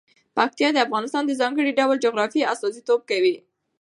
پکتیا 0.37 0.69
د 0.73 0.77
افغانستان 0.85 1.23
د 1.25 1.31
ځانګړي 1.41 1.71
ډول 1.79 1.95
جغرافیه 2.05 2.49
استازیتوب 2.53 2.99
کوي. 3.09 3.35